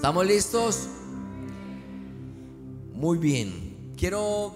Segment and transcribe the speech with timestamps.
[0.00, 0.88] ¿Estamos listos?
[2.94, 3.92] Muy bien.
[3.98, 4.54] Quiero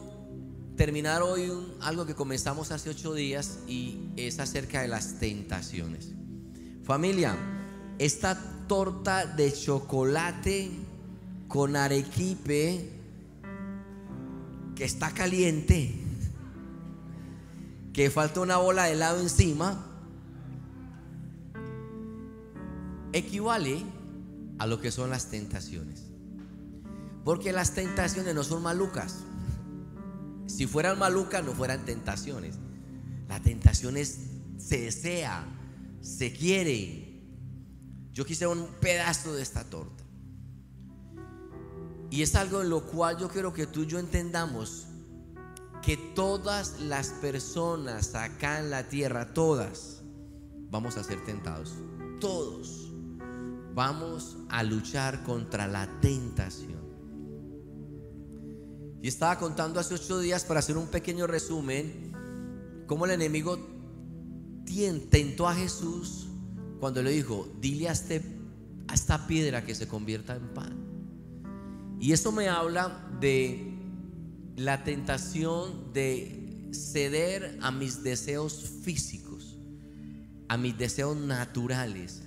[0.75, 6.13] terminar hoy algo que comenzamos hace ocho días y es acerca de las tentaciones.
[6.83, 7.37] Familia,
[7.99, 10.71] esta torta de chocolate
[11.47, 12.89] con arequipe
[14.75, 15.95] que está caliente,
[17.93, 19.85] que falta una bola de helado encima,
[23.13, 24.04] equivale
[24.59, 26.05] a lo que son las tentaciones.
[27.25, 29.21] Porque las tentaciones no son malucas.
[30.47, 32.57] Si fueran malucas, no fueran tentaciones.
[33.29, 34.19] La tentación es,
[34.59, 35.45] se desea,
[36.01, 37.23] se quiere.
[38.13, 40.05] Yo quise un pedazo de esta torta.
[42.11, 44.87] Y es algo en lo cual yo quiero que tú y yo entendamos
[45.83, 50.03] que todas las personas acá en la tierra, todas,
[50.71, 51.73] vamos a ser tentados.
[52.21, 52.84] Todos
[53.75, 56.85] vamos a luchar contra la tentación.
[59.03, 62.13] Y estaba contando hace ocho días para hacer un pequeño resumen,
[62.87, 63.59] cómo el enemigo
[65.11, 66.27] tentó a Jesús
[66.81, 68.23] cuando le dijo, dile a, este,
[68.89, 70.77] a esta piedra que se convierta en pan.
[72.01, 73.75] Y eso me habla de
[74.57, 79.57] la tentación de ceder a mis deseos físicos,
[80.49, 82.24] a mis deseos naturales.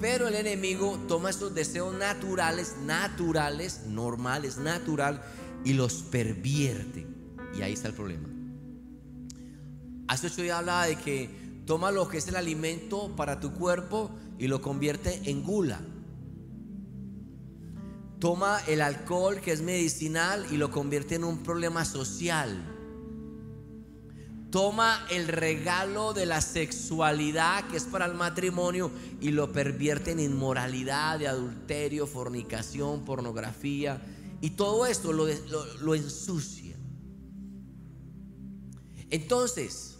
[0.00, 5.22] Pero el enemigo toma esos deseos naturales, naturales, normales, natural,
[5.64, 7.06] y los pervierte.
[7.56, 8.28] Y ahí está el problema.
[10.06, 11.30] Hace ocho días hablaba de que
[11.66, 15.80] toma lo que es el alimento para tu cuerpo y lo convierte en gula
[18.18, 22.77] toma el alcohol que es medicinal y lo convierte en un problema social.
[24.50, 28.90] Toma el regalo de la sexualidad que es para el matrimonio
[29.20, 34.00] y lo pervierte en inmoralidad, de adulterio, fornicación, pornografía.
[34.40, 35.26] Y todo esto lo,
[35.80, 36.76] lo ensucia.
[39.10, 39.98] Entonces,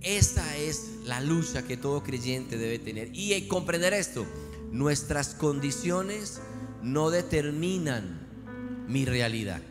[0.00, 3.10] esa es la lucha que todo creyente debe tener.
[3.14, 4.26] Y comprender esto
[4.72, 6.40] Nuestras condiciones
[6.82, 8.26] no determinan
[8.86, 9.62] mi realidad.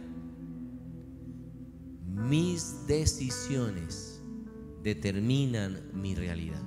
[2.18, 4.22] Mis decisiones
[4.84, 6.62] determinan mi realidad.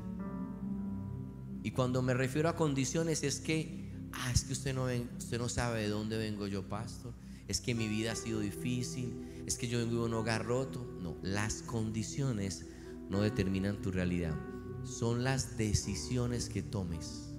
[1.62, 4.86] Y cuando me refiero a condiciones es que, ah, es que usted no,
[5.18, 7.12] usted no sabe de dónde vengo yo, pastor.
[7.48, 9.42] Es que mi vida ha sido difícil.
[9.46, 10.86] Es que yo vengo de un hogar roto.
[11.02, 12.66] No, las condiciones
[13.10, 14.34] no determinan tu realidad.
[14.84, 17.30] Son las decisiones que tomes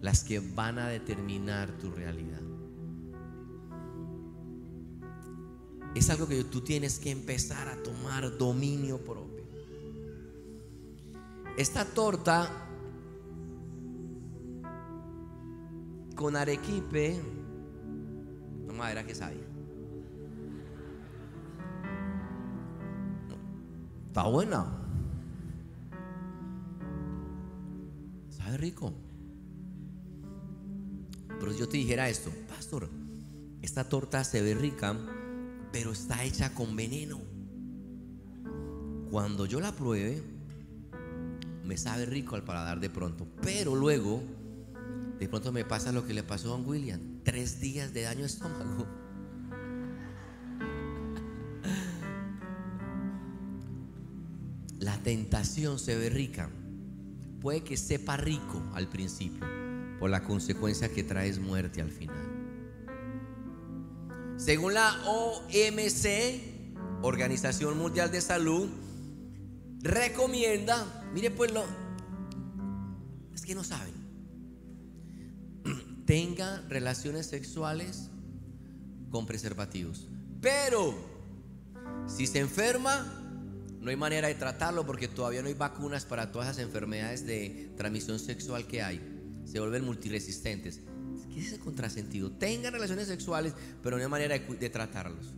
[0.00, 2.40] las que van a determinar tu realidad.
[5.98, 9.42] Es algo que tú tienes que empezar a tomar dominio propio.
[11.56, 12.68] Esta torta
[16.14, 17.20] con arequipe,
[18.64, 19.40] no madera que sabe.
[24.06, 24.66] Está buena.
[28.30, 28.92] Sabe rico.
[31.40, 32.88] Pero si yo te dijera esto, pastor,
[33.62, 34.96] esta torta se ve rica,
[35.72, 37.20] pero está hecha con veneno.
[39.10, 40.22] Cuando yo la pruebe,
[41.64, 43.26] me sabe rico al paladar de pronto.
[43.42, 44.22] Pero luego,
[45.18, 47.20] de pronto me pasa lo que le pasó a Don William.
[47.22, 48.86] Tres días de daño estómago.
[54.78, 56.50] La tentación se ve rica.
[57.40, 59.46] Puede que sepa rico al principio
[59.98, 62.37] por la consecuencia que trae es muerte al final.
[64.48, 68.66] Según la OMC, Organización Mundial de Salud,
[69.82, 71.66] recomienda, mire pues lo,
[73.34, 73.92] es que no saben,
[76.06, 78.08] tenga relaciones sexuales
[79.10, 80.08] con preservativos.
[80.40, 80.94] Pero
[82.06, 83.04] si se enferma,
[83.82, 87.70] no hay manera de tratarlo porque todavía no hay vacunas para todas las enfermedades de
[87.76, 90.80] transmisión sexual que hay se vuelven multiresistentes.
[91.38, 92.32] ¿Qué es ese contrasentido?
[92.32, 95.32] Tengan relaciones sexuales, pero no hay manera de, tratarlos.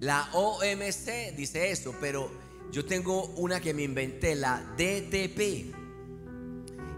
[0.00, 2.30] La OMC dice eso, pero
[2.70, 5.74] yo tengo una que me inventé, la DTP.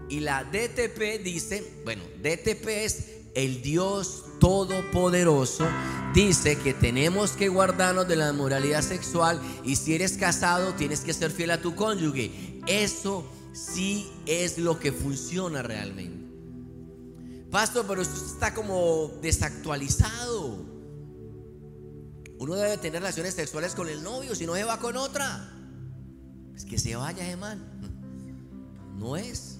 [0.09, 5.65] Y la DTP dice, bueno, DTP es el Dios Todopoderoso,
[6.13, 11.13] dice que tenemos que guardarnos de la moralidad sexual y si eres casado tienes que
[11.13, 12.59] ser fiel a tu cónyuge.
[12.67, 16.32] Eso si es lo que funciona realmente.
[17.53, 20.65] Pastor, pero esto está como desactualizado.
[22.39, 25.53] Uno debe tener relaciones sexuales con el novio, si no se va con otra.
[26.55, 27.61] Es que se vaya, hermano.
[28.97, 29.59] No es.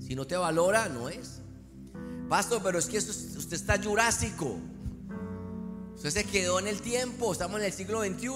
[0.00, 1.42] Si no te valora, no es.
[2.30, 4.56] Pastor, pero es que usted está jurásico.
[5.96, 8.28] Usted se quedó en el tiempo, estamos en el siglo XXI.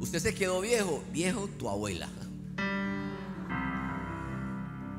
[0.00, 2.08] Usted se quedó viejo, viejo tu abuela.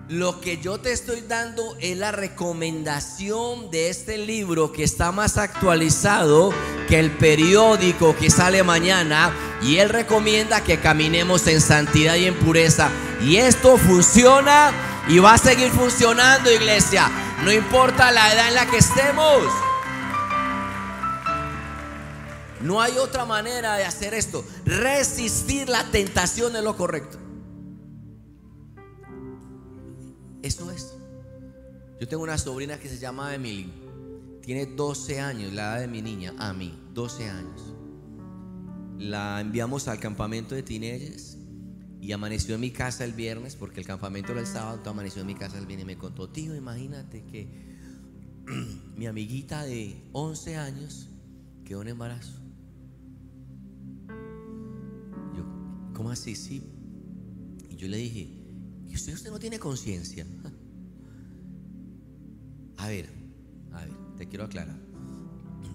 [0.10, 5.38] Lo que yo te estoy dando es la recomendación de este libro que está más
[5.40, 6.54] actualizado
[6.88, 12.36] que el periódico que sale mañana y él recomienda que caminemos en santidad y en
[12.36, 12.92] pureza.
[13.24, 14.72] Y esto funciona
[15.08, 17.10] y va a seguir funcionando, iglesia.
[17.44, 19.42] No importa la edad en la que estemos.
[22.62, 24.46] No hay otra manera de hacer esto.
[24.66, 27.25] Resistir la tentación es lo correcto.
[30.46, 30.94] Eso es.
[32.00, 33.68] Yo tengo una sobrina que se llama Emily.
[34.44, 37.74] Tiene 12 años, la edad de mi niña, a mí, 12 años.
[39.00, 41.40] La enviamos al campamento de teenagers
[42.00, 45.28] y amaneció en mi casa el viernes, porque el campamento era el sábado, amaneció en
[45.28, 47.48] mi casa el viernes y me contó, tío, imagínate que
[48.96, 51.10] mi amiguita de 11 años
[51.66, 52.40] quedó en embarazo.
[55.36, 55.44] Yo,
[55.96, 56.36] ¿cómo así?
[56.36, 56.62] Sí.
[57.72, 58.45] Y yo le dije,
[58.96, 60.26] ¿Y usted, no tiene conciencia?
[62.78, 63.10] A ver,
[63.72, 64.78] a ver, te quiero aclarar.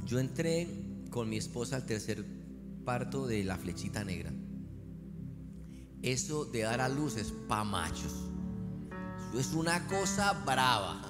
[0.07, 0.69] Yo entré
[1.11, 2.25] con mi esposa al tercer
[2.85, 4.31] parto de la flechita negra.
[6.03, 8.15] Eso de dar a luz es pa' machos.
[9.31, 11.03] Eso es una cosa brava.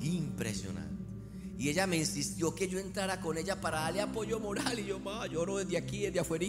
[0.00, 1.02] Impresionante.
[1.58, 4.78] Y ella me insistió que yo entrara con ella para darle apoyo moral.
[4.78, 6.46] Y yo, ma, lloro desde aquí, desde afuera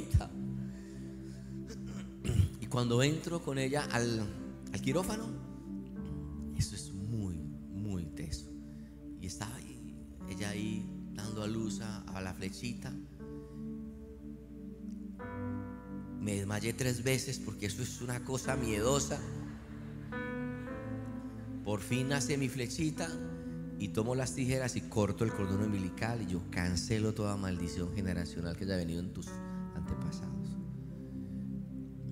[2.71, 4.25] cuando entro con ella al,
[4.81, 5.27] quirófano,
[6.57, 8.49] eso es muy, muy teso.
[9.19, 9.93] Y estaba ahí,
[10.29, 12.91] ella ahí dando a luz a, la flechita.
[16.21, 19.19] Me desmayé tres veces porque eso es una cosa miedosa.
[21.65, 23.09] Por fin nace mi flechita
[23.79, 28.55] y tomo las tijeras y corto el cordón umbilical y yo cancelo toda maldición generacional
[28.55, 29.27] que haya venido en tus
[29.75, 30.57] antepasados.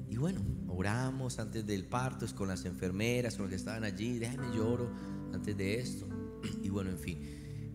[0.10, 0.49] Y bueno,
[0.80, 4.90] oramos antes del parto, es con las enfermeras, con los que estaban allí, déjame lloro
[5.34, 6.08] antes de esto.
[6.64, 7.20] Y bueno, en fin.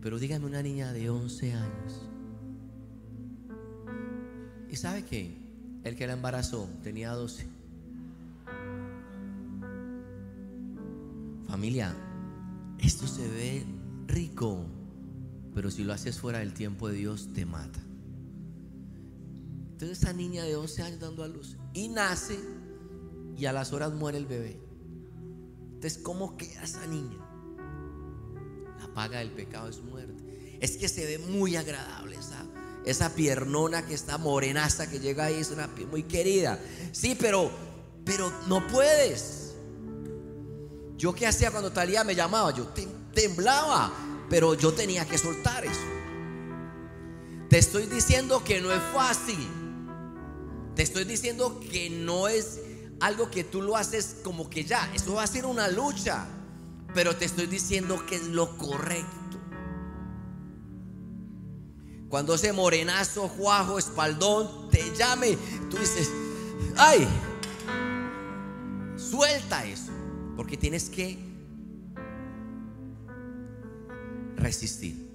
[0.01, 2.09] Pero dígame una niña de 11 años.
[4.71, 5.37] ¿Y sabe qué?
[5.85, 7.47] El que la embarazó tenía 12.
[11.47, 11.95] Familia,
[12.79, 13.67] esto se ve
[14.07, 14.65] rico,
[15.55, 17.81] pero si lo haces fuera del tiempo de Dios, te mata.
[19.73, 22.64] Entonces esa niña de 11 años dando a luz y nace
[23.37, 24.61] y a las horas muere el bebé.
[25.75, 27.19] Entonces, ¿cómo queda esa niña?
[28.81, 30.59] La paga del pecado es muerte.
[30.61, 32.45] Es que se ve muy agradable esa,
[32.85, 36.59] esa piernona que está morenaza que llega ahí, es una muy querida.
[36.93, 37.51] Sí, pero,
[38.05, 39.55] pero no puedes.
[40.97, 42.73] Yo qué hacía cuando Talía me llamaba, yo
[43.13, 43.93] temblaba,
[44.31, 45.81] pero yo tenía que soltar eso.
[47.49, 49.49] Te estoy diciendo que no es fácil.
[50.75, 52.61] Te estoy diciendo que no es
[53.01, 56.27] algo que tú lo haces como que ya, eso va a ser una lucha,
[56.95, 59.39] pero te estoy diciendo que es lo correcto.
[62.09, 65.37] Cuando ese morenazo, juajo, espaldón te llame,
[65.69, 66.09] tú dices,
[66.77, 67.09] ay,
[68.97, 69.91] suelta eso,
[70.37, 71.19] porque tienes que
[74.37, 75.13] resistir.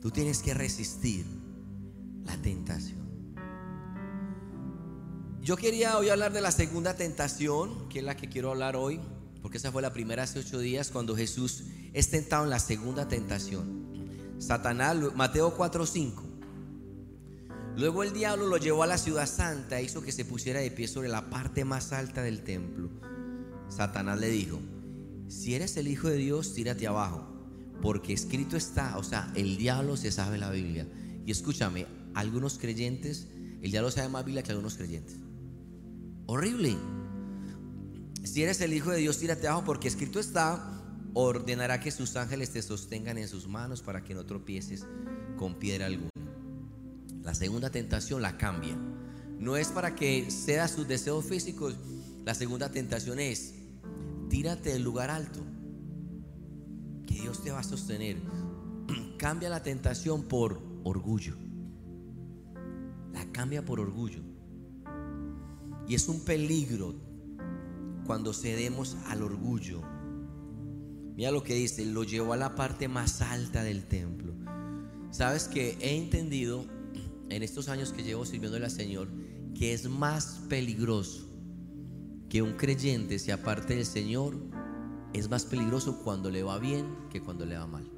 [0.00, 1.26] Tú tienes que resistir
[2.24, 3.09] la tentación.
[5.42, 9.00] Yo quería hoy hablar de la segunda tentación, que es la que quiero hablar hoy,
[9.40, 13.08] porque esa fue la primera hace ocho días cuando Jesús es tentado en la segunda
[13.08, 14.36] tentación.
[14.38, 16.22] Satanás, Mateo 4:5.
[17.76, 20.70] Luego el diablo lo llevó a la ciudad santa e hizo que se pusiera de
[20.70, 22.90] pie sobre la parte más alta del templo.
[23.70, 24.60] Satanás le dijo,
[25.28, 27.26] si eres el Hijo de Dios, tírate abajo,
[27.80, 30.86] porque escrito está, o sea, el diablo se sabe la Biblia.
[31.24, 33.28] Y escúchame, algunos creyentes,
[33.62, 35.19] el diablo sabe más Biblia que algunos creyentes.
[36.32, 36.76] Horrible.
[38.22, 40.80] Si eres el Hijo de Dios, tírate abajo porque escrito está,
[41.12, 44.86] ordenará que sus ángeles te sostengan en sus manos para que no tropieces
[45.36, 46.10] con piedra alguna.
[47.24, 48.76] La segunda tentación la cambia.
[49.40, 51.74] No es para que cedas sus deseos físicos.
[52.24, 53.54] La segunda tentación es,
[54.28, 55.40] tírate del lugar alto,
[57.08, 58.18] que Dios te va a sostener.
[59.18, 61.34] Cambia la tentación por orgullo.
[63.12, 64.29] La cambia por orgullo.
[65.90, 66.94] Y es un peligro
[68.06, 69.82] cuando cedemos al orgullo.
[71.16, 74.32] Mira lo que dice, lo llevó a la parte más alta del templo.
[75.10, 76.64] Sabes que he entendido
[77.28, 79.08] en estos años que llevo sirviendo al Señor
[79.58, 81.26] que es más peligroso
[82.28, 84.36] que un creyente se aparte del Señor
[85.12, 87.90] es más peligroso cuando le va bien que cuando le va mal.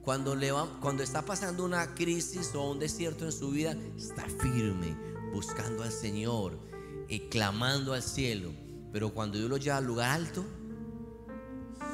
[0.00, 4.24] Cuando, le va, cuando está pasando una crisis o un desierto en su vida, está
[4.40, 4.96] firme,
[5.34, 6.69] buscando al Señor,
[7.10, 8.52] eh, clamando al cielo.
[8.92, 10.44] Pero cuando Dios lo lleva al lugar alto,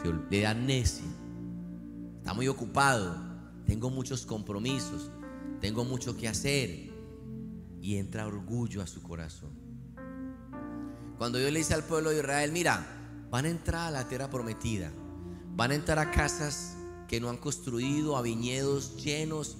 [0.02, 1.06] se le da necia.
[2.18, 3.16] Está muy ocupado.
[3.66, 5.10] Tengo muchos compromisos.
[5.60, 6.92] Tengo mucho que hacer.
[7.80, 9.50] Y entra orgullo a su corazón.
[11.16, 12.86] Cuando Dios le dice al pueblo de Israel, mira,
[13.30, 14.92] van a entrar a la tierra prometida.
[15.54, 16.76] Van a entrar a casas
[17.08, 19.56] que no han construido, a viñedos llenos.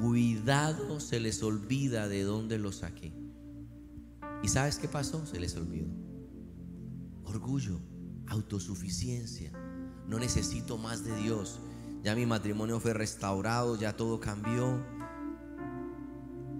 [0.00, 3.21] Cuidado, se les olvida de dónde los saqué.
[4.42, 5.24] ¿Y sabes qué pasó?
[5.24, 5.88] Se les olvidó.
[7.24, 7.80] Orgullo,
[8.26, 9.52] autosuficiencia.
[10.06, 11.60] No necesito más de Dios.
[12.02, 14.84] Ya mi matrimonio fue restaurado, ya todo cambió.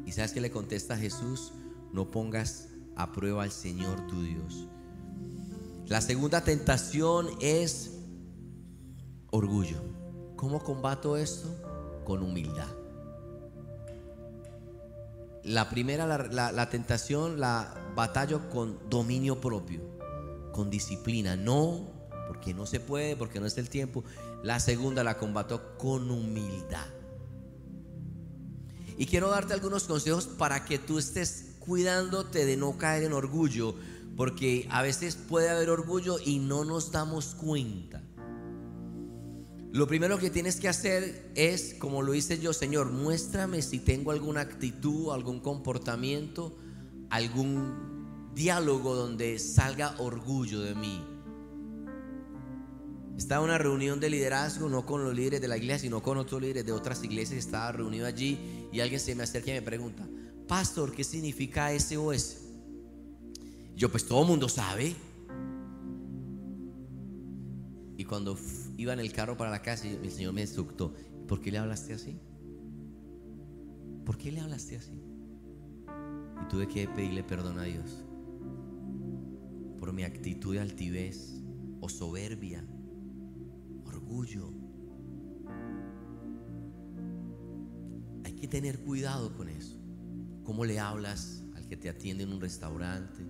[0.07, 1.53] ¿Y sabes qué le contesta Jesús?
[1.93, 4.69] No pongas a prueba al Señor tu Dios.
[5.87, 7.99] La segunda tentación es
[9.31, 9.83] orgullo.
[10.37, 11.49] ¿Cómo combato esto?
[12.05, 12.82] Con humildad.
[15.45, 19.81] La primera, la, tentación, la batallo con dominio propio,
[20.53, 21.35] con disciplina.
[21.37, 21.91] No,
[22.29, 24.05] porque no se puede, porque no es el tiempo.
[24.43, 26.87] La segunda la combato con humildad.
[28.97, 33.75] Y quiero darte algunos consejos para que tú estés cuidándote de no caer en orgullo,
[34.17, 38.03] porque a veces puede haber orgullo y no nos damos cuenta.
[39.73, 44.11] Lo primero que tienes que hacer es, como lo hice yo, Señor, muéstrame si tengo
[44.11, 46.55] alguna actitud, algún comportamiento,
[47.09, 51.03] algún diálogo donde salga orgullo de mí.
[53.17, 56.43] Estaba una reunión de liderazgo, no con los líderes de la iglesia, sino con otros
[56.43, 57.39] líderes de otras iglesias.
[57.39, 60.07] Estaba reunido allí y alguien se me acerca y me pregunta,
[60.47, 62.43] Pastor, ¿qué significa SOS?
[63.75, 64.95] Yo, pues todo el mundo sabe.
[67.97, 68.37] Y cuando
[68.77, 70.95] iba en el carro para la casa, el Señor me instructó,
[71.27, 72.19] ¿por qué le hablaste así?
[74.05, 75.01] ¿Por qué le hablaste así?
[76.43, 78.05] Y tuve que pedirle perdón a Dios
[79.79, 81.43] por mi actitud de altivez
[81.81, 82.65] o soberbia,
[83.85, 84.53] orgullo.
[88.25, 89.81] Hay que tener cuidado con eso.
[90.45, 93.27] ¿Cómo le hablas al que te atiende en un restaurante?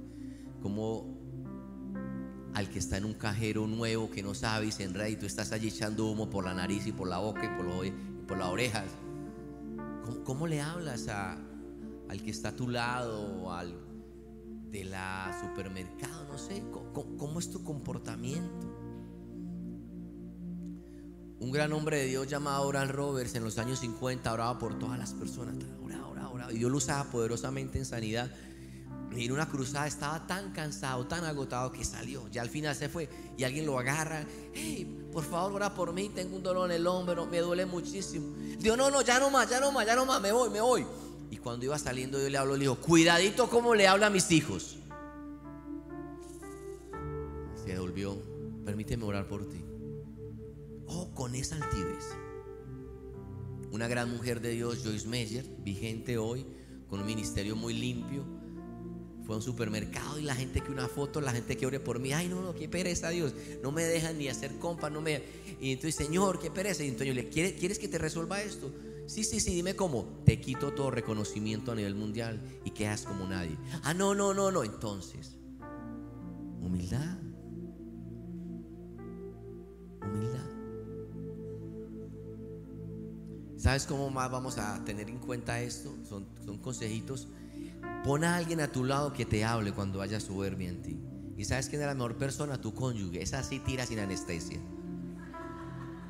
[0.60, 1.21] ¿Cómo
[2.54, 5.26] al que está en un cajero nuevo que no sabe y se enreda y tú
[5.26, 8.48] estás allí echando humo por la nariz y por la boca y por, por las
[8.48, 8.84] orejas.
[10.24, 11.38] ¿Cómo, le hablas a,
[12.08, 13.74] al que está a tu lado al
[14.70, 16.26] de la supermercado?
[16.28, 18.78] No sé, ¿cómo, es tu comportamiento?
[21.38, 24.98] Un gran hombre de Dios llamado Oral Roberts en los años 50 oraba por todas
[24.98, 25.56] las personas.
[25.82, 26.52] Oraba, oraba, oraba.
[26.52, 28.30] Y Dios lo usaba poderosamente en sanidad
[29.20, 32.28] en una cruzada estaba tan cansado, tan agotado que salió.
[32.28, 34.24] Ya al final se fue y alguien lo agarra.
[34.54, 36.08] Hey, por favor, ora por mí.
[36.08, 38.34] Tengo un dolor en el hombro, me duele muchísimo.
[38.58, 40.60] Dios, no, no, ya no más, ya no más, ya no más, me voy, me
[40.60, 40.86] voy.
[41.30, 44.30] Y cuando iba saliendo, yo le hablo, le dijo, cuidadito como le habla a mis
[44.30, 44.76] hijos.
[47.64, 48.16] Se devolvió,
[48.64, 49.64] permíteme orar por ti.
[50.86, 52.04] Oh, con esa altivez.
[53.70, 56.46] Una gran mujer de Dios, Joyce Meyer, vigente hoy,
[56.88, 58.41] con un ministerio muy limpio
[59.36, 62.28] un supermercado y la gente que una foto, la gente que ore por mí, ay
[62.28, 65.22] no, no, qué pereza Dios, no me dejan ni hacer compa, no me...
[65.60, 66.82] Y entonces, Señor, qué pereza.
[66.82, 68.72] Y entonces le, ¿quieres, ¿quieres que te resuelva esto?
[69.06, 70.22] Sí, sí, sí, dime cómo.
[70.24, 73.56] Te quito todo reconocimiento a nivel mundial y quedas como nadie.
[73.82, 74.64] Ah, no, no, no, no.
[74.64, 75.36] Entonces,
[76.60, 77.18] humildad.
[80.00, 80.46] Humildad.
[83.56, 85.94] ¿Sabes cómo más vamos a tener en cuenta esto?
[86.08, 87.28] Son consejitos
[88.04, 91.00] Pon a alguien a tu lado que te hable cuando haya soberbia en ti.
[91.36, 93.22] Y sabes quién es la mejor persona, tu cónyuge.
[93.22, 94.58] Esa sí tira sin anestesia.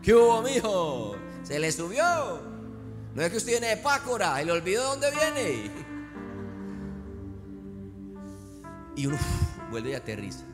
[0.02, 1.16] ¿Qué hubo, mijo?
[1.42, 2.02] Se le subió.
[3.14, 5.70] No es que usted viene de Pácora le olvidó dónde viene.
[8.96, 9.18] Y uno
[9.70, 10.44] vuelve y aterriza.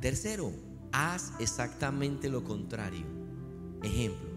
[0.00, 0.52] Tercero,
[0.90, 3.06] haz exactamente lo contrario.
[3.82, 4.28] Ejemplo,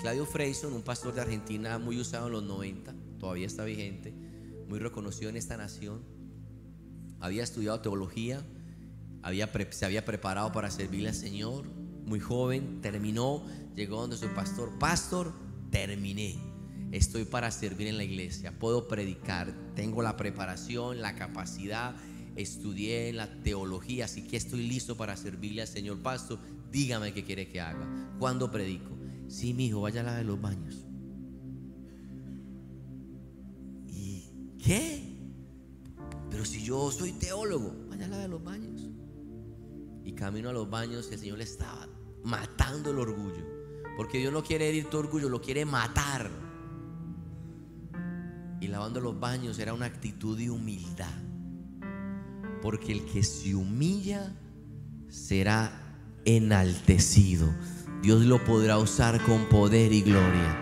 [0.00, 4.31] Claudio Freyson, un pastor de Argentina muy usado en los 90, todavía está vigente
[4.72, 6.02] muy reconocido en esta nación.
[7.20, 8.42] Había estudiado teología,
[9.22, 11.66] había, se había preparado para servirle al Señor.
[12.06, 13.44] Muy joven, terminó,
[13.76, 14.70] llegó donde su pastor.
[14.78, 15.34] Pastor,
[15.70, 16.38] terminé.
[16.90, 18.58] Estoy para servir en la iglesia.
[18.58, 19.52] Puedo predicar.
[19.76, 21.94] Tengo la preparación, la capacidad.
[22.34, 26.00] Estudié en la teología, así que estoy listo para servirle al Señor.
[26.00, 26.38] Pastor,
[26.70, 28.16] dígame qué quiere que haga.
[28.18, 28.96] ¿Cuándo predico?
[29.28, 30.86] Sí, mi hijo, vaya a lavar los baños.
[34.62, 35.02] ¿Qué?
[36.30, 37.74] Pero si yo soy teólogo.
[37.88, 38.88] Vaya a la de los baños.
[40.04, 41.88] Y camino a los baños el Señor le estaba
[42.22, 43.44] matando el orgullo.
[43.96, 46.30] Porque Dios no quiere herir tu orgullo, lo quiere matar.
[48.60, 51.12] Y lavando los baños era una actitud de humildad.
[52.62, 54.32] Porque el que se humilla
[55.08, 57.52] será enaltecido.
[58.02, 60.58] Dios lo podrá usar con poder y gloria.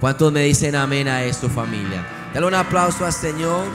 [0.00, 2.15] ¿Cuántos me dicen amén a esto, familia?
[2.36, 3.66] Dale un aplauso al Señor.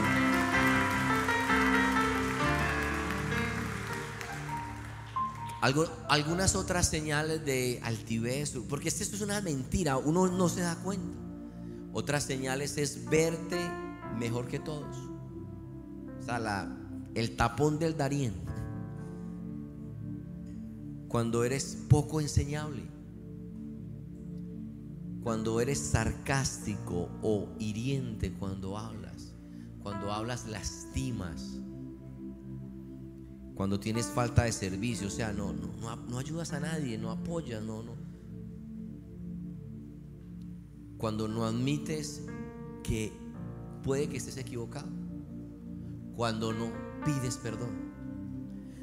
[6.08, 11.18] algunas otras señales de altivez, porque esto es una mentira, uno no se da cuenta.
[11.92, 13.58] Otras señales es verte
[14.16, 14.96] mejor que todos.
[16.20, 16.72] O sea,
[17.16, 18.32] el tapón del Darién.
[21.08, 22.91] Cuando eres poco enseñable.
[25.22, 29.34] Cuando eres sarcástico o hiriente cuando hablas.
[29.82, 31.62] Cuando hablas lastimas
[33.54, 37.62] cuando tienes falta de servicio, o sea, no, no, no, ayudas a nadie, no apoyas,
[37.62, 37.94] no, no.
[40.96, 42.22] Cuando no admites
[42.82, 43.12] que
[43.82, 44.88] puede que estés equivocado.
[46.16, 46.72] Cuando no
[47.04, 47.92] pides perdón.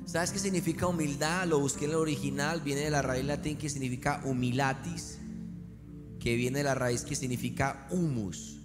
[0.06, 1.48] ¿Sabes qué significa humildad?
[1.48, 5.19] Lo busqué en el original, viene de la raíz latín que significa humilatis,
[6.20, 8.60] que viene de la raíz que significa humus.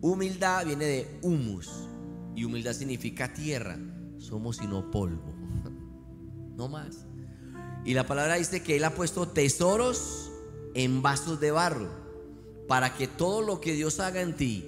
[0.00, 1.70] Humildad viene de humus
[2.34, 3.78] y humildad significa tierra
[4.18, 5.34] somos sino polvo.
[6.56, 7.04] No más.
[7.84, 10.32] Y la palabra dice que Él ha puesto tesoros
[10.72, 11.90] en vasos de barro
[12.66, 14.64] para que todo lo que Dios haga en ti,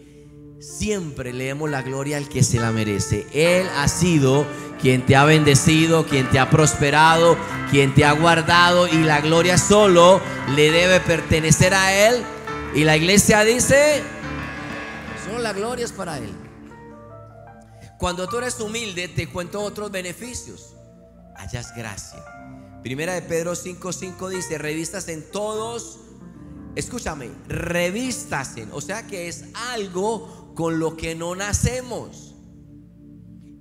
[0.61, 3.27] siempre le demos la gloria al que se la merece.
[3.33, 4.47] Él ha sido
[4.81, 7.37] quien te ha bendecido, quien te ha prosperado,
[7.71, 10.21] quien te ha guardado y la gloria solo
[10.55, 12.23] le debe pertenecer a Él.
[12.75, 14.03] Y la iglesia dice,
[15.25, 16.33] solo la gloria es para Él.
[17.99, 20.75] Cuando tú eres humilde, te cuento otros beneficios.
[21.37, 22.23] Hayas gracia.
[22.83, 25.99] Primera de Pedro 5:5 dice, revistas en todos,
[26.77, 32.28] escúchame, revistas en, o sea que es algo con lo que no nacemos.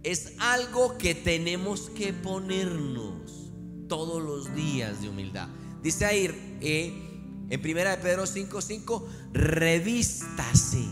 [0.07, 3.51] Es algo que tenemos que ponernos
[3.87, 5.49] todos los días de humildad.
[5.81, 10.85] Dice ahí eh, en Primera de Pedro 5:5, revístase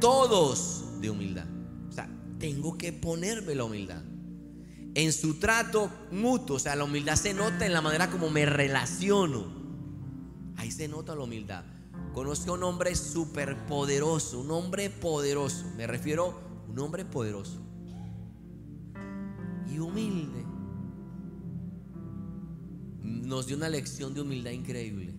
[0.00, 1.46] todos de humildad
[2.38, 4.02] tengo que ponerme la humildad.
[4.94, 8.46] En su trato mutuo, o sea, la humildad se nota en la manera como me
[8.46, 9.44] relaciono.
[10.56, 11.64] Ahí se nota la humildad.
[12.14, 15.66] Conozco a un hombre súper poderoso, un hombre poderoso.
[15.76, 17.65] Me refiero a un hombre poderoso
[19.84, 20.44] humilde.
[23.02, 25.14] Nos dio una lección de humildad increíble.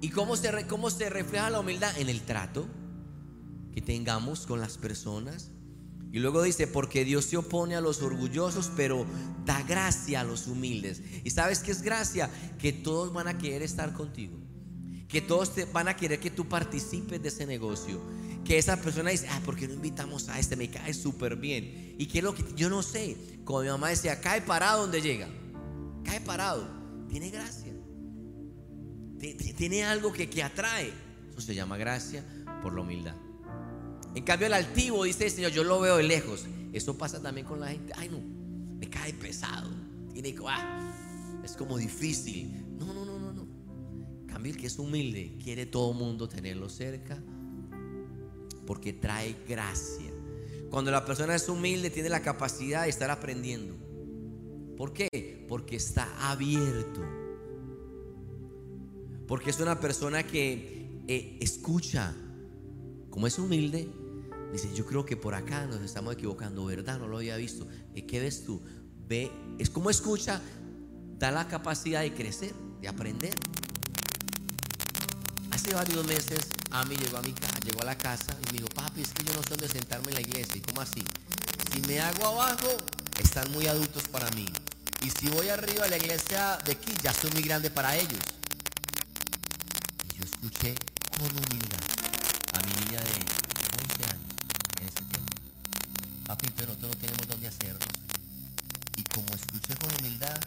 [0.00, 1.96] ¿Y cómo se, cómo se refleja la humildad?
[1.98, 2.66] En el trato
[3.72, 5.50] que tengamos con las personas.
[6.12, 9.04] Y luego dice, porque Dios se opone a los orgullosos, pero
[9.44, 11.02] da gracia a los humildes.
[11.24, 12.30] ¿Y sabes qué es gracia?
[12.58, 14.38] Que todos van a querer estar contigo.
[15.08, 18.00] Que todos te van a querer que tú participes de ese negocio.
[18.44, 20.54] Que esa persona dice, ah, ¿por qué no invitamos a este?
[20.54, 21.94] Me cae súper bien.
[21.98, 23.16] ¿Y qué es lo que yo no sé?
[23.44, 25.28] Como mi mamá decía, cae parado donde llega.
[26.04, 26.68] Cae parado.
[27.08, 27.72] Tiene gracia.
[29.56, 30.92] Tiene algo que, que atrae.
[31.30, 32.22] Eso se llama gracia
[32.62, 33.14] por la humildad.
[34.14, 36.46] En cambio, el altivo dice, Señor, yo lo veo de lejos.
[36.72, 37.94] Eso pasa también con la gente.
[37.96, 38.20] Ay, no,
[38.78, 39.70] me cae pesado.
[40.12, 42.76] Tiene, ah, es como difícil.
[42.78, 43.48] No, no, no, no, no.
[44.26, 47.22] Cambio, el que es humilde quiere todo mundo tenerlo cerca
[48.66, 50.12] porque trae gracia.
[50.70, 53.74] Cuando la persona es humilde, tiene la capacidad de estar aprendiendo.
[54.76, 55.44] ¿Por qué?
[55.48, 57.00] Porque está abierto.
[59.28, 62.14] Porque es una persona que eh, escucha.
[63.10, 63.88] Como es humilde,
[64.54, 67.00] Dice, yo creo que por acá nos estamos equivocando, ¿verdad?
[67.00, 67.66] No lo había visto.
[68.06, 68.62] ¿Qué ves tú?
[69.08, 70.40] Ve, es como escucha,
[71.18, 73.34] da la capacidad de crecer, de aprender.
[75.64, 76.40] Hace varios meses,
[76.72, 79.24] Ami llegó a mi casa, llegó a la casa y me dijo, papi, es que
[79.24, 80.56] yo no sé dónde sentarme en la iglesia.
[80.56, 81.02] ¿Y cómo así?
[81.72, 82.76] Si me hago abajo,
[83.18, 84.46] están muy adultos para mí.
[85.00, 88.20] Y si voy arriba a la iglesia de aquí, ya soy muy grande para ellos.
[90.12, 90.74] Y yo escuché
[91.18, 91.80] con humildad
[92.52, 93.34] a mi niña de
[96.26, 97.86] Papi, pero nosotros no tenemos dónde hacerlo.
[98.96, 100.40] Y como escuché con humildad,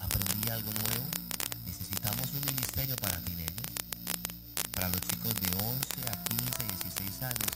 [0.00, 1.04] aprendí algo nuevo.
[1.66, 3.52] Necesitamos un ministerio para teenagers,
[4.72, 7.50] para los chicos de 11 a 15, 16 años.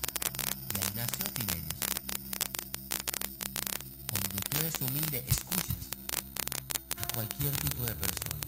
[0.75, 1.81] Y ahí nació teenagers.
[4.11, 5.77] Cuando tú eres humilde, escuchas
[6.97, 8.41] a cualquier tipo de persona.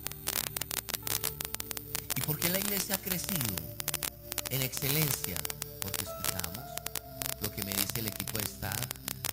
[2.16, 3.54] ¿Y por qué la iglesia ha crecido
[4.50, 5.36] en excelencia?
[5.80, 6.64] Porque escuchamos
[7.40, 8.80] lo que me dice el equipo de staff,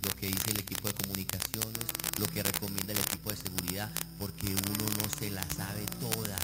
[0.03, 1.86] lo que dice el equipo de comunicaciones,
[2.19, 6.39] lo que recomienda el equipo de seguridad, porque uno no se las sabe todas.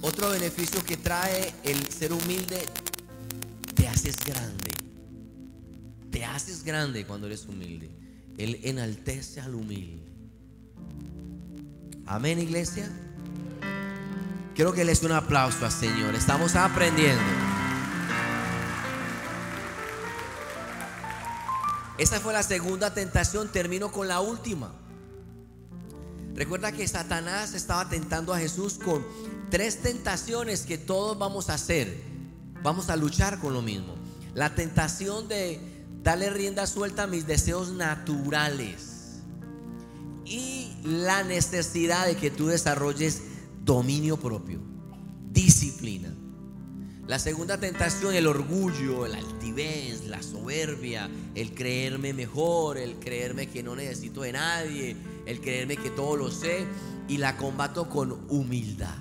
[0.00, 2.64] Otro beneficio que trae el ser humilde,
[3.74, 4.70] te haces grande.
[6.10, 7.90] Te haces grande cuando eres humilde.
[8.38, 10.02] Él enaltece al humilde.
[12.06, 12.90] Amén, iglesia.
[14.54, 16.14] Quiero que les dé un aplauso al Señor.
[16.14, 17.47] Estamos aprendiendo.
[21.98, 23.50] Esa fue la segunda tentación.
[23.50, 24.72] Termino con la última.
[26.34, 29.04] Recuerda que Satanás estaba tentando a Jesús con
[29.50, 32.00] tres tentaciones que todos vamos a hacer.
[32.62, 33.96] Vamos a luchar con lo mismo.
[34.34, 35.60] La tentación de
[36.04, 39.22] darle rienda suelta a mis deseos naturales.
[40.24, 43.22] Y la necesidad de que tú desarrolles
[43.64, 44.60] dominio propio,
[45.32, 46.14] disciplina.
[47.08, 53.62] La segunda tentación, el orgullo, la altivez, la soberbia, el creerme mejor, el creerme que
[53.62, 54.94] no necesito de nadie,
[55.24, 56.66] el creerme que todo lo sé
[57.08, 58.94] y la combato con humildad.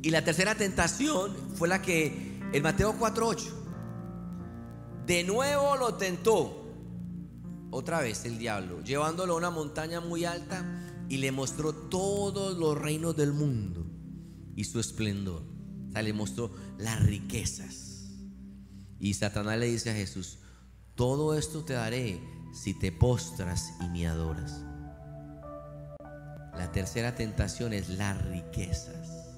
[0.00, 3.52] Y la tercera tentación fue la que en Mateo 4:8
[5.04, 6.64] de nuevo lo tentó.
[7.70, 10.64] Otra vez el diablo, llevándolo a una montaña muy alta
[11.10, 13.84] y le mostró todos los reinos del mundo
[14.56, 15.55] y su esplendor.
[16.02, 18.10] Le mostró las riquezas.
[18.98, 20.38] Y Satanás le dice a Jesús,
[20.94, 22.20] todo esto te daré
[22.52, 24.62] si te postras y me adoras.
[26.54, 29.28] La tercera tentación es las riquezas.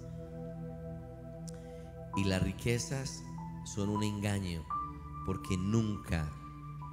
[2.17, 3.23] Y las riquezas
[3.65, 4.65] son un engaño
[5.27, 6.31] porque nunca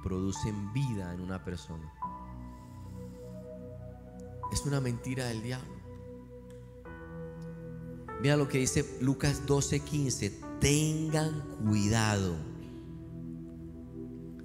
[0.02, 1.92] producen vida en una persona.
[4.52, 5.75] Es una mentira del diablo.
[8.20, 10.32] Mira lo que dice Lucas 12:15.
[10.60, 12.36] Tengan cuidado.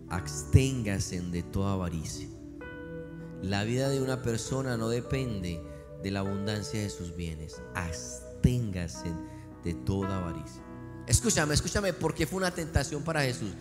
[0.09, 2.27] Absténganse de toda avaricia.
[3.41, 5.61] La vida de una persona no depende
[6.03, 7.61] de la abundancia de sus bienes.
[7.75, 9.11] Absténganse
[9.63, 10.61] de toda avaricia.
[11.07, 13.51] Escúchame, escúchame, porque fue una tentación para Jesús.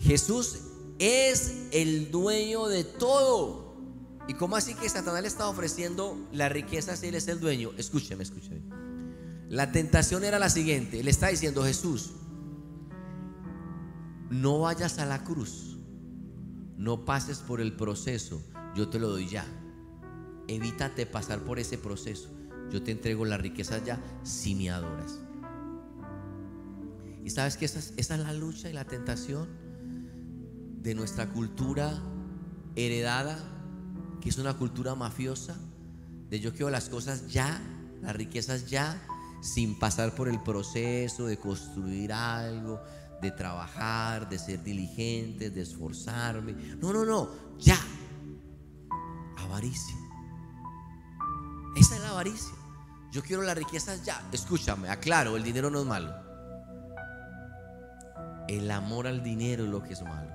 [0.00, 0.58] Jesús
[0.98, 3.67] es el dueño de todo.
[4.28, 7.70] ¿Y cómo así que Satanás le está ofreciendo la riqueza si él es el dueño?
[7.78, 8.60] Escúcheme, escúcheme.
[9.48, 11.02] La tentación era la siguiente.
[11.02, 12.10] Le está diciendo Jesús,
[14.28, 15.78] no vayas a la cruz.
[16.76, 18.42] No pases por el proceso.
[18.76, 19.46] Yo te lo doy ya.
[20.46, 22.28] Evítate pasar por ese proceso.
[22.70, 25.20] Yo te entrego la riqueza ya si me adoras.
[27.24, 29.48] Y sabes que esa es, esa es la lucha y la tentación
[30.82, 31.98] de nuestra cultura
[32.76, 33.57] heredada
[34.20, 35.56] que es una cultura mafiosa,
[36.28, 37.60] de yo quiero las cosas ya,
[38.02, 39.00] las riquezas ya,
[39.40, 42.80] sin pasar por el proceso de construir algo,
[43.20, 46.52] de trabajar, de ser diligente, de esforzarme.
[46.80, 47.78] No, no, no, ya.
[49.38, 49.96] Avaricia.
[51.76, 52.54] Esa es la avaricia.
[53.12, 54.22] Yo quiero las riquezas ya.
[54.32, 56.14] Escúchame, aclaro, el dinero no es malo.
[58.48, 60.30] El amor al dinero es lo que es malo.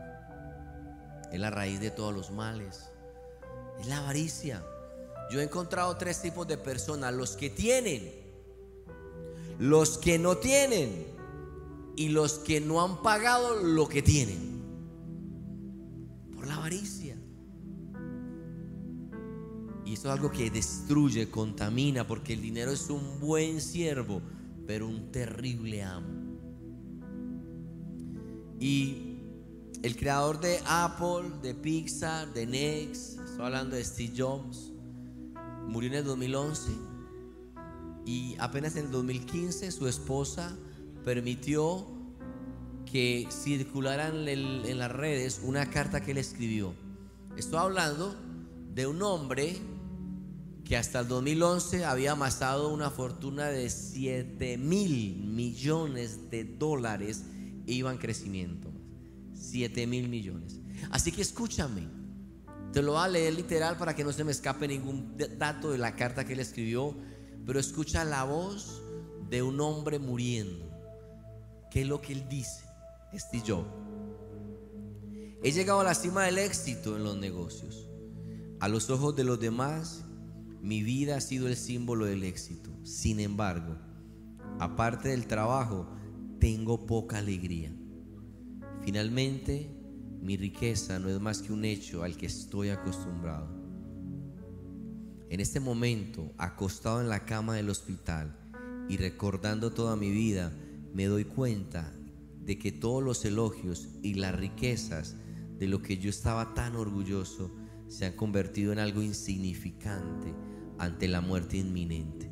[1.32, 2.93] Es la raíz de todos los males.
[3.80, 4.64] Es la avaricia.
[5.32, 7.14] Yo he encontrado tres tipos de personas.
[7.14, 8.12] Los que tienen,
[9.60, 11.08] los que no tienen
[11.96, 14.62] y los que no han pagado lo que tienen.
[16.36, 17.18] Por la avaricia.
[19.86, 24.22] Y eso es algo que destruye, contamina, porque el dinero es un buen siervo,
[24.66, 26.24] pero un terrible amo.
[28.60, 29.18] Y
[29.82, 34.72] el creador de Apple, de Pixar, de Next, estoy hablando de Steve Jobs,
[35.68, 36.72] murió en el 2011
[38.06, 40.56] y apenas en el 2015 su esposa
[41.04, 41.88] permitió
[42.86, 46.76] que circularan en las redes una carta que él escribió.
[47.36, 48.16] Estoy hablando
[48.72, 49.58] de un hombre
[50.64, 57.24] que hasta el 2011 había amasado una fortuna de 7 mil millones de dólares
[57.66, 58.70] e iba en crecimiento.
[59.34, 60.60] 7 mil millones.
[60.92, 62.03] Así que escúchame,
[62.74, 65.78] te lo voy a leer literal para que no se me escape ningún dato de
[65.78, 66.96] la carta que él escribió,
[67.46, 68.82] pero escucha la voz
[69.30, 70.70] de un hombre muriendo.
[71.70, 72.64] ¿Qué es lo que él dice?
[73.14, 73.66] Este yo.
[75.44, 77.88] He llegado a la cima del éxito en los negocios.
[78.60, 80.04] A los ojos de los demás,
[80.62, 82.72] mi vida ha sido el símbolo del éxito.
[82.84, 83.78] Sin embargo,
[84.60, 85.88] aparte del trabajo,
[86.40, 87.72] tengo poca alegría.
[88.82, 89.83] Finalmente,
[90.24, 93.50] mi riqueza no es más que un hecho al que estoy acostumbrado.
[95.30, 98.34] En este momento, acostado en la cama del hospital
[98.88, 100.54] y recordando toda mi vida,
[100.94, 101.94] me doy cuenta
[102.40, 105.18] de que todos los elogios y las riquezas
[105.60, 107.52] de lo que yo estaba tan orgulloso
[107.90, 110.34] se han convertido en algo insignificante
[110.78, 112.32] ante la muerte inminente.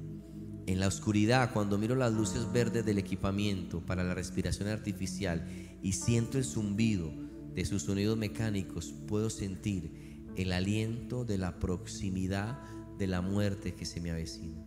[0.66, 5.46] En la oscuridad, cuando miro las luces verdes del equipamiento para la respiración artificial
[5.82, 7.21] y siento el zumbido
[7.54, 12.60] de sus sonidos mecánicos, puedo sentir el aliento de la proximidad
[12.98, 14.66] de la muerte que se me avecina.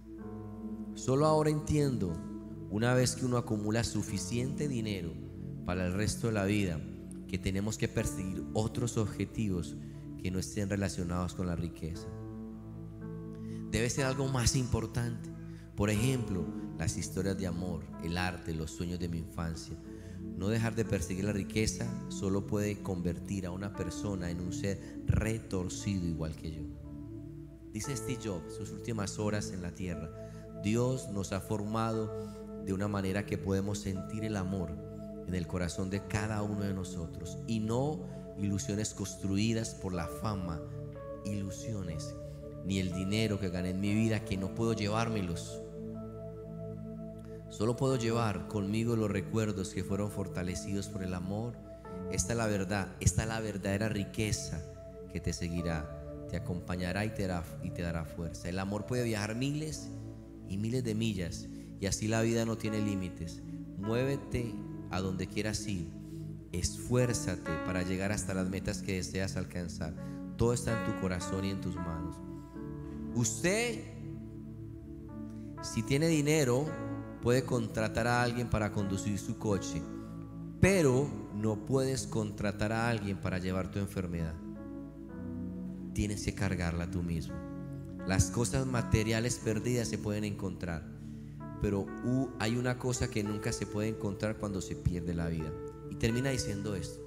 [0.95, 2.13] Solo ahora entiendo,
[2.71, 5.13] una vez que uno acumula suficiente dinero
[5.65, 6.81] para el resto de la vida,
[7.29, 9.77] que tenemos que perseguir otros objetivos
[10.23, 12.09] que no estén relacionados con la riqueza.
[13.71, 15.31] Debe ser algo más importante.
[15.75, 16.47] Por ejemplo,
[16.79, 19.77] las historias de amor, el arte, los sueños de mi infancia.
[20.37, 24.81] No dejar de perseguir la riqueza solo puede convertir a una persona en un ser
[25.07, 26.63] retorcido igual que yo.
[27.73, 30.11] Dice Steve Jobs, sus últimas horas en la tierra,
[30.63, 32.13] Dios nos ha formado
[32.65, 34.71] de una manera que podemos sentir el amor
[35.27, 38.07] en el corazón de cada uno de nosotros y no
[38.39, 40.61] ilusiones construidas por la fama,
[41.25, 42.15] ilusiones,
[42.65, 45.61] ni el dinero que gané en mi vida que no puedo llevármelos.
[47.57, 51.57] Solo puedo llevar conmigo los recuerdos que fueron fortalecidos por el amor.
[52.11, 54.61] Esta es la verdad, esta es la verdadera riqueza
[55.13, 58.49] que te seguirá te acompañará y te, dará, fuerza.
[58.49, 59.89] El amor puede viajar miles
[60.49, 61.47] y miles de millas
[61.81, 63.43] y así la vida no tiene límites.
[63.79, 64.53] Muévete
[64.91, 65.89] a donde quieras ir.
[66.51, 69.95] Esfuérzate para llegar hasta las metas que deseas alcanzar.
[70.37, 72.17] Todo está en tu corazón y en tus manos.
[73.15, 73.81] Usted,
[75.63, 76.67] si tiene dinero,
[77.25, 79.83] puede contratar a alguien para conducir su coche,
[80.61, 84.35] pero no puedes contratar a alguien para llevar tu enfermedad
[85.95, 87.35] tienes que cargarla tú mismo.
[88.07, 90.85] Las cosas materiales perdidas se pueden encontrar,
[91.63, 91.87] pero
[92.39, 95.51] hay una cosa que nunca se puede encontrar cuando se pierde la vida.
[95.91, 97.01] Y termina diciendo esto.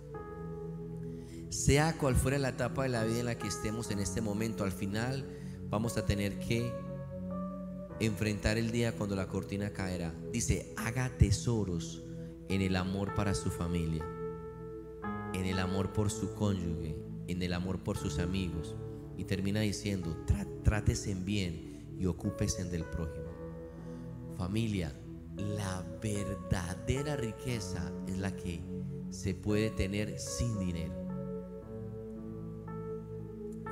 [1.49, 4.63] Sea cual fuera la etapa de la vida en la que estemos en este momento,
[4.63, 5.25] al final
[5.69, 6.73] vamos a tener que
[7.99, 10.13] enfrentar el día cuando la cortina caerá.
[10.31, 12.03] Dice, haga tesoros
[12.49, 14.05] en el amor para su familia,
[15.33, 16.95] en el amor por su cónyuge,
[17.27, 18.75] en el amor por sus amigos.
[19.17, 20.15] Y termina diciendo,
[20.63, 23.25] trátese en bien y ocúpese del prójimo.
[24.37, 24.93] Familia,
[25.35, 28.61] la verdadera riqueza es la que
[29.09, 30.93] se puede tener sin dinero.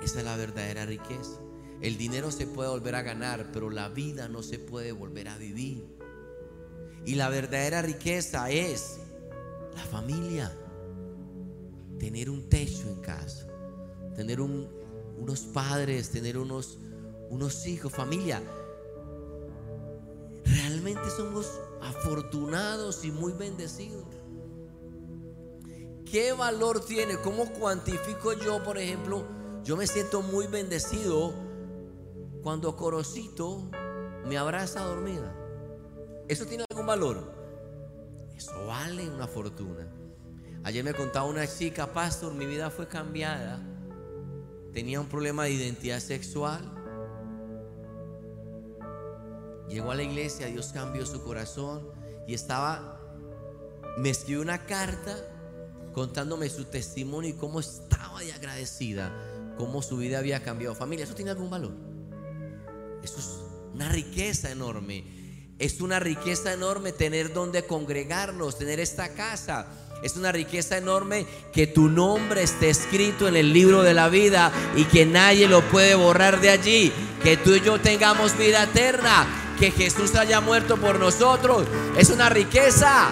[0.02, 1.45] Esa es la verdadera riqueza.
[1.82, 5.38] El dinero se puede volver a ganar, pero la vida no se puede volver a
[5.38, 5.86] vivir.
[7.06, 8.98] Y la verdadera riqueza es
[9.76, 10.52] la familia
[12.00, 13.48] tener un techo en casa,
[14.16, 16.78] tener unos padres, tener unos,
[17.30, 18.42] unos hijos, familia.
[20.44, 21.50] Realmente somos
[21.82, 24.06] afortunados y muy bendecidos.
[26.06, 27.18] ¿Qué valor tiene?
[27.18, 29.26] ¿Cómo cuantifico yo, por ejemplo?
[29.64, 31.34] Yo me siento muy bendecido
[32.46, 33.72] cuando Corocito
[34.28, 35.36] me abraza dormida.
[36.28, 37.34] ¿Eso tiene algún valor?
[38.38, 39.92] Eso vale una fortuna.
[40.64, 43.60] Ayer me contaba una chica, pastor, mi vida fue cambiada.
[44.74, 46.62] Tenía un problema de identidad sexual.
[49.68, 51.90] Llegó a la iglesia, Dios cambió su corazón
[52.28, 53.02] y estaba,
[53.98, 55.18] me escribió una carta
[55.94, 59.12] contándome su testimonio y cómo estaba de agradecida,
[59.58, 60.76] cómo su vida había cambiado.
[60.76, 61.95] Familia, ¿eso tiene algún valor?
[63.06, 63.30] Eso es
[63.74, 65.04] una riqueza enorme.
[65.58, 69.68] Es una riqueza enorme tener donde congregarnos, tener esta casa
[70.06, 74.52] es una riqueza enorme que tu nombre esté escrito en el libro de la vida
[74.76, 76.91] y que nadie lo puede borrar de allí.
[77.24, 79.26] Que tú y yo tengamos vida eterna.
[79.60, 81.65] Que Jesús haya muerto por nosotros.
[81.98, 83.10] Es una riqueza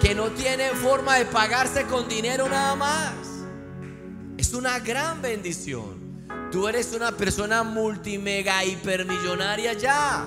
[0.00, 3.12] que no tiene forma de pagarse con dinero nada más.
[4.38, 6.01] Es una gran bendición.
[6.52, 10.26] Tú eres una persona multimega hipermillonaria ya.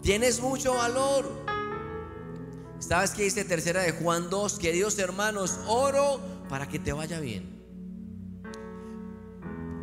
[0.00, 1.30] Tienes mucho valor.
[2.78, 4.58] ¿Sabes qué dice tercera de Juan 2?
[4.58, 7.60] Queridos hermanos, oro para que te vaya bien.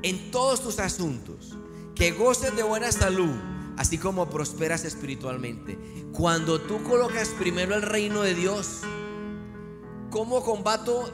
[0.01, 1.55] En todos tus asuntos,
[1.93, 3.35] que goces de buena salud,
[3.77, 5.77] así como prosperas espiritualmente.
[6.13, 8.81] Cuando tú colocas primero el reino de Dios,
[10.09, 11.11] ¿cómo combato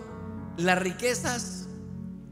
[0.55, 1.67] las riquezas,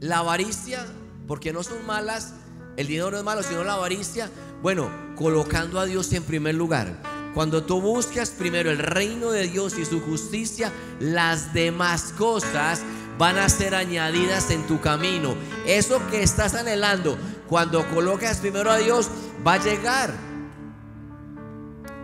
[0.00, 0.86] la avaricia?
[1.26, 2.34] Porque no son malas,
[2.76, 4.30] el dinero no es malo, sino la avaricia.
[4.62, 7.02] Bueno, colocando a Dios en primer lugar.
[7.34, 12.82] Cuando tú buscas primero el reino de Dios y su justicia, las demás cosas
[13.18, 15.34] van a ser añadidas en tu camino.
[15.66, 17.16] Eso que estás anhelando,
[17.48, 19.08] cuando colocas primero a Dios,
[19.46, 20.12] va a llegar.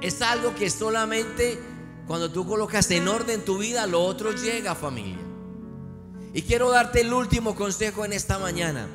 [0.01, 1.61] Es algo que solamente
[2.09, 5.19] Cuando tú colocas en orden tu vida, lo otro llega, familia.
[6.33, 8.89] Y quiero darte el último consejo en esta mañana.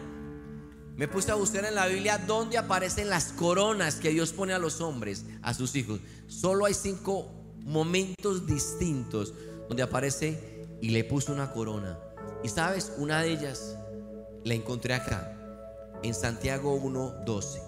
[0.96, 4.60] Me puse a buscar en la Biblia dónde aparecen las coronas que Dios pone a
[4.60, 6.00] los hombres, a sus hijos.
[6.28, 9.34] Solo hay cinco momentos distintos
[9.68, 11.98] donde aparece y le puso una corona.
[12.44, 13.76] Y sabes, una de ellas
[14.44, 15.36] la encontré acá,
[16.04, 17.60] en Santiago 1:12.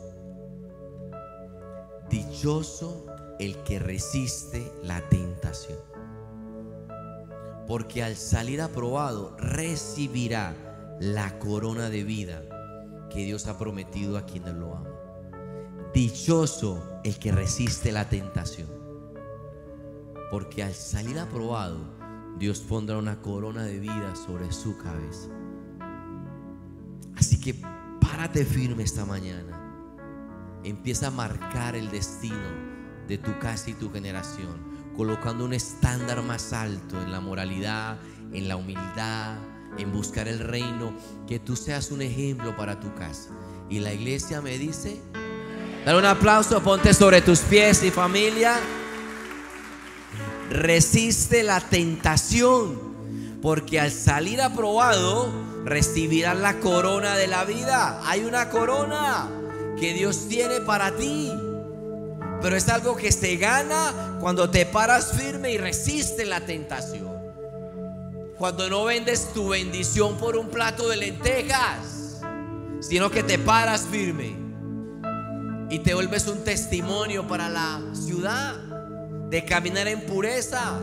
[2.09, 3.07] Dichoso
[3.39, 5.79] el que resiste la tentación.
[7.65, 10.55] Porque al salir aprobado recibirá
[10.99, 12.43] la corona de vida
[13.15, 14.91] que Dios ha prometido a quienes lo aman.
[15.93, 18.67] Dichoso el que resiste la tentación.
[20.29, 21.79] Porque al salir aprobado,
[22.37, 25.29] Dios pondrá una corona de vida sobre su cabeza.
[27.15, 27.55] Así que
[28.01, 29.61] párate firme esta mañana.
[30.65, 32.65] Empieza a marcar el destino
[33.07, 37.97] de tu casa y tu generación, colocando un estándar más alto en la moralidad,
[38.33, 39.37] en la humildad,
[39.77, 40.93] en buscar el reino,
[41.27, 43.29] que tú seas un ejemplo para tu casa.
[43.69, 45.01] Y la iglesia me dice,
[45.85, 48.55] dale un aplauso, ponte sobre tus pies y familia.
[50.49, 52.79] Resiste la tentación,
[53.41, 55.31] porque al salir aprobado
[55.65, 57.99] recibirás la corona de la vida.
[58.05, 59.27] Hay una corona
[59.79, 61.31] que Dios tiene para ti.
[62.41, 67.14] Pero es algo que se gana cuando te paras firme y resiste la tentación.
[68.45, 72.21] Cuando no vendes tu bendición por un plato de lentejas,
[72.79, 74.35] sino que te paras firme
[75.71, 78.53] y te vuelves un testimonio para la ciudad
[79.31, 80.79] de caminar en pureza,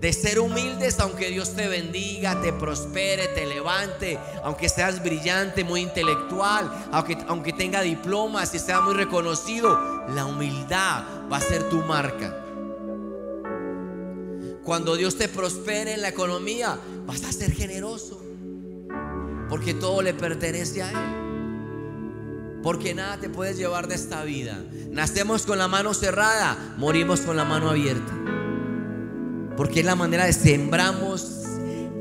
[0.00, 5.80] de ser humildes aunque Dios te bendiga, te prospere, te levante, aunque seas brillante, muy
[5.80, 9.76] intelectual, aunque, aunque tenga diplomas y sea muy reconocido,
[10.10, 12.43] la humildad va a ser tu marca.
[14.64, 18.22] Cuando Dios te prospere en la economía, vas a ser generoso,
[19.50, 22.60] porque todo le pertenece a Él.
[22.62, 24.64] Porque nada te puedes llevar de esta vida.
[24.90, 28.14] Nacemos con la mano cerrada, morimos con la mano abierta.
[29.54, 31.42] Porque es la manera de sembramos,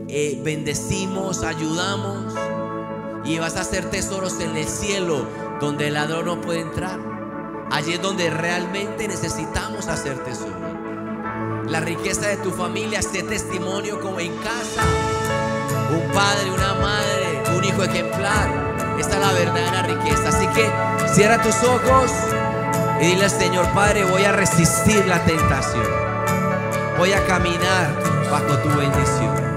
[0.07, 2.33] eh, bendecimos, ayudamos.
[3.25, 5.27] Y vas a hacer tesoros en el cielo
[5.59, 6.97] donde el ladrón no puede entrar.
[7.71, 10.62] Allí es donde realmente necesitamos hacer tesoros.
[11.67, 14.83] La riqueza de tu familia, sé testimonio como en casa.
[15.91, 18.97] Un padre, una madre, un hijo ejemplar.
[18.99, 20.29] Esta es la verdadera riqueza.
[20.29, 20.69] Así que
[21.13, 22.11] cierra tus ojos
[23.01, 26.03] y dile al Señor, Padre, voy a resistir la tentación
[26.97, 27.93] voy a caminar
[28.31, 29.52] bajo tu bendición.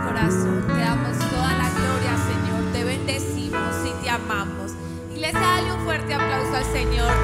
[0.00, 0.64] Corazón.
[0.66, 2.72] Te damos toda la gloria, Señor.
[2.72, 4.72] Te bendecimos y te amamos.
[5.10, 7.21] Iglesia, dale un fuerte aplauso al Señor.